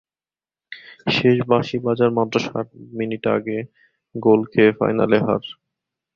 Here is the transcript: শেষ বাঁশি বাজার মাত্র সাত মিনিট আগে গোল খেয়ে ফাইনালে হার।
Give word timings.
শেষ 1.07 1.37
বাঁশি 1.49 1.77
বাজার 1.85 2.09
মাত্র 2.17 2.35
সাত 2.47 2.67
মিনিট 2.97 3.23
আগে 3.35 3.57
গোল 4.15 4.39
খেয়ে 4.51 4.71
ফাইনালে 4.79 5.17
হার। 5.25 5.43